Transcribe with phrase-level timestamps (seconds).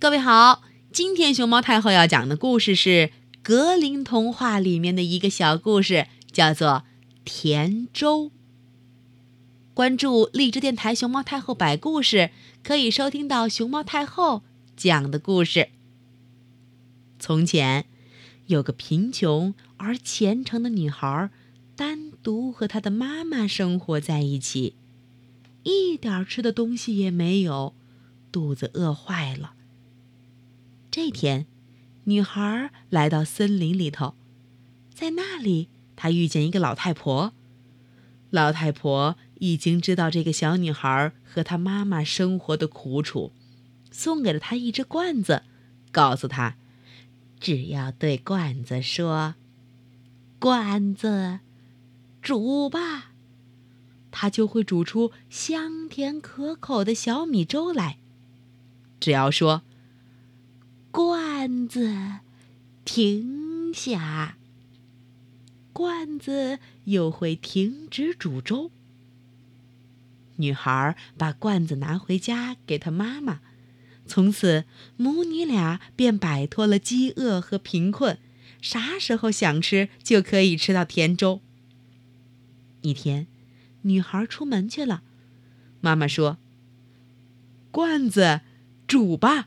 [0.00, 3.10] 各位好，今天熊猫太后要讲的故事是
[3.42, 6.84] 格林童话里面的一个小故事，叫做
[7.24, 8.26] 《甜粥》。
[9.74, 12.30] 关注荔枝电台熊猫太后摆故事，
[12.62, 14.44] 可以收听到熊猫太后
[14.76, 15.70] 讲的故事。
[17.18, 17.84] 从前，
[18.46, 21.28] 有个贫穷而虔诚的女孩，
[21.74, 24.76] 单独和她的妈妈生活在一起，
[25.64, 27.74] 一点吃的东西也没有，
[28.30, 29.54] 肚子饿坏了。
[31.00, 31.46] 这天，
[32.06, 34.16] 女孩来到森林里头，
[34.92, 37.32] 在那里，她遇见一个老太婆。
[38.30, 43.30] 老太婆已经知道这个小女孩和她妈妈生活的苦楚，
[43.92, 45.44] 送给了她一只罐子，
[45.92, 46.56] 告诉她，
[47.38, 49.36] 只要对罐子说
[50.40, 51.38] ：“罐子，
[52.20, 53.12] 煮吧”，
[54.10, 57.98] 它就会煮出香甜可口的小米粥来。
[58.98, 59.62] 只要说。
[61.00, 61.94] 罐子，
[62.84, 64.36] 停下。
[65.72, 68.72] 罐子又会停止煮粥。
[70.38, 73.38] 女孩把罐子拿回家给她妈妈，
[74.06, 74.64] 从此
[74.96, 78.18] 母女俩便摆脱了饥饿和贫困，
[78.60, 81.40] 啥时候想吃就可以吃到甜粥。
[82.80, 83.28] 一天，
[83.82, 85.04] 女孩出门去了，
[85.80, 86.38] 妈妈说
[87.70, 88.40] ：“罐子，
[88.88, 89.46] 煮吧。”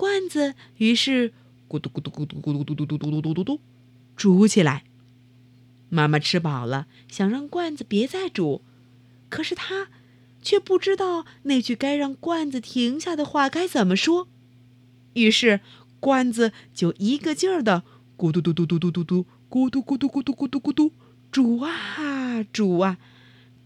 [0.00, 1.34] 罐子于是
[1.68, 3.60] 咕嘟咕嘟咕嘟咕嘟嘟嘟嘟嘟嘟嘟咕嘟
[4.16, 4.84] 煮起来。
[5.90, 8.62] 妈妈吃饱了，想让罐子别再煮，
[9.28, 9.88] 可是她
[10.40, 14.26] 却不知道那句该让罐子停下的话该怎么说。
[15.12, 15.60] 于是
[16.00, 17.82] 罐子就一个劲儿的
[18.16, 20.92] 咕嘟嘟嘟嘟嘟嘟嘟咕嘟咕嘟咕嘟咕嘟咕嘟
[21.30, 22.96] 煮啊煮啊，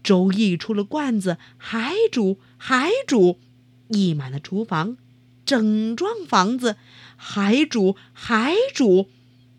[0.03, 3.39] 粥溢出了罐子，还煮还煮，
[3.87, 4.97] 溢满了厨房。
[5.45, 6.75] 整幢房子
[7.15, 9.09] 还煮还煮，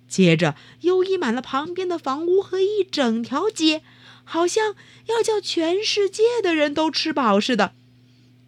[0.09, 3.83] 接着又溢满了旁边的房屋和一整条街，
[4.25, 4.75] 好像
[5.07, 7.75] 要叫全世界的人都吃饱似的。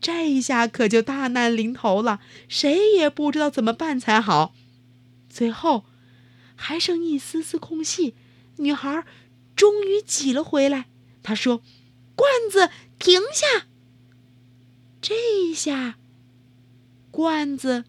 [0.00, 4.54] 这一下可就大难临头了，谁也不知道怎么办才好。
[5.28, 5.84] 最后
[6.54, 8.15] 还剩一丝丝空隙，
[8.59, 9.04] 女孩
[9.56, 10.87] 终于挤了回来。
[11.22, 11.62] 她说
[12.15, 13.66] ：“罐子，停下！”
[15.03, 15.97] 这一下。
[17.18, 17.82] 罐子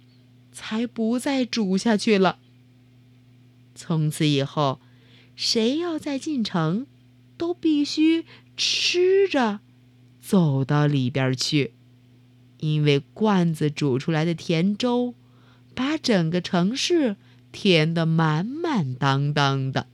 [0.51, 2.39] 才不再煮下去了。
[3.75, 4.81] 从此以后，
[5.35, 6.87] 谁要再进城，
[7.37, 8.25] 都必须
[8.57, 9.59] 吃着
[10.19, 11.75] 走到里边去，
[12.57, 15.13] 因为罐子煮出来的甜粥，
[15.75, 17.15] 把整个城市
[17.51, 19.85] 填得满满当当的。